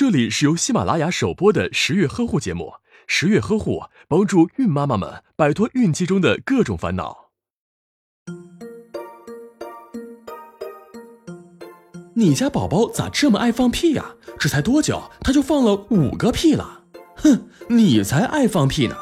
[0.00, 2.72] 这里是由喜马拉雅首播的十月呵护节目。
[3.06, 7.28] 十月呵护帮助孕妈妈们摆脱孕期中的各种烦恼。
[12.14, 14.14] 你家宝宝咋这么爱放屁呀？
[14.38, 16.84] 这才多久，他就放了五个屁了。
[17.16, 18.96] 哼，你才爱放屁呢！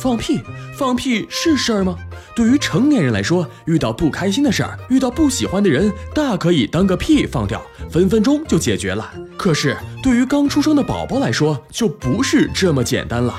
[0.00, 0.40] 放屁，
[0.78, 1.98] 放屁是事儿吗？
[2.34, 9.12] 对于成年人来说，遇到不开心的事儿，遇到不喜欢的人，大可以当个屁放掉，分分钟就解决了。
[9.36, 13.34] 可是对于刚出生的宝宝来说，就不是这么简单了。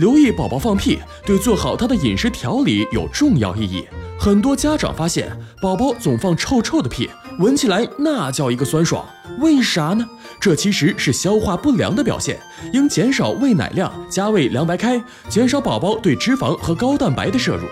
[0.00, 3.86] 留意宝宝放屁，对做好他的饮食调理有重要意义。
[4.18, 9.04] 很多家长发现，宝宝总放臭臭的屁，闻起来那叫一个酸爽。
[9.40, 10.08] 为啥呢？
[10.40, 12.40] 这其实是消化不良的表现，
[12.72, 17.68] 应减少喂奶量，加喂凉白开，减少宝宝对脂肪和高蛋白的摄入。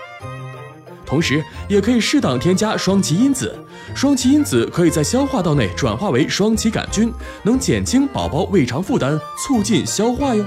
[1.07, 3.57] 同时，也可以适当添加双歧因子，
[3.95, 10.45] 双歧因子可以在消化道内转化为双歧杆菌，能减轻宝宝胃肠负担，促进消化哟。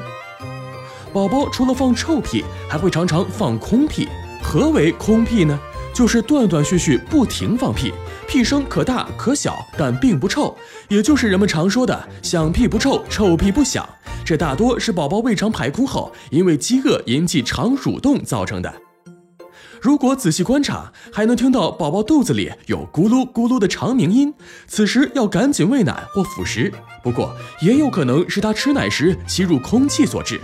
[1.13, 4.09] 宝宝除了放臭屁，还会常常放空屁。
[4.43, 5.59] 何为空屁呢？
[5.95, 7.93] 就是断断续续不停放屁，
[8.27, 10.57] 屁声可大可小，但并不臭，
[10.89, 13.87] 也就是人们常说的“响屁不臭，臭屁不响”。
[14.25, 18.73] 这大多是宝宝胃肠排空后，因为饥饿引起肠蠕动造成的。
[19.83, 24.33] 如果仔细观察，还能听到宝宝肚子里有咕噜咕噜的长鸣音，
[24.67, 26.73] 此时要赶紧喂奶或辅食。
[27.03, 30.41] 不过，也有可能是他吃奶时吸入空气所致。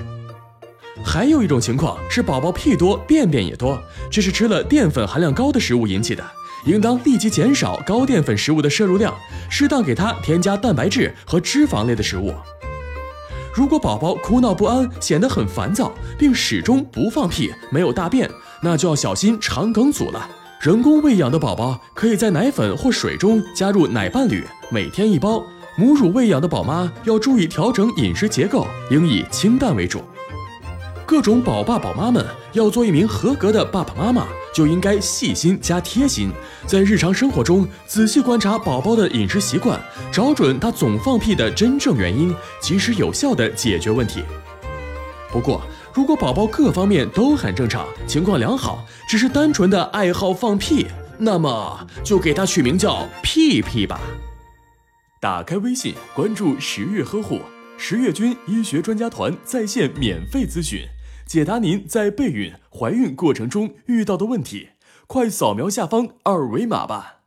[1.05, 6.23] 还有一种情况是宝宝屁多便便也多，这是吃了淀粉含量高的食物引起的，
[6.67, 9.15] 应当立即减少高淀粉食物的摄入量，
[9.49, 12.35] 适当给他添加蛋白质和脂肪类的食物。
[13.55, 18.31] 如果宝宝哭闹不安，显得很烦躁，并始终不放屁、没有大便，
[18.63, 20.29] 那就要小心肠梗阻了。
[20.61, 25.43] 人工喂养的宝宝可以在奶粉或水中加入奶伴侣，每天一包。
[25.77, 30.03] 母乳喂养的宝妈要注意调整饮食结构，应以清淡为主。
[31.09, 36.31] 各种宝爸宝妈们要做一名合格的爸爸妈妈，就应该细心加贴心，
[36.67, 39.81] 在日常生活中仔细观察宝宝的饮食习惯，
[40.13, 44.23] 找准他总放屁的真正原因，及时有效的解决问题。
[45.33, 45.63] 不过，
[45.95, 53.99] 如果宝宝各方面都很正常，情况良好，只是单纯的爱好放屁，那么就给他取名叫屁屁吧。
[55.23, 57.41] 打开微信，关注十月呵护
[57.79, 60.83] 十月军医学专家团在线免费咨询。
[61.29, 64.71] 解答您在备孕、怀孕过程中遇到的问题，
[65.07, 67.18] 快扫描下方二维码吧。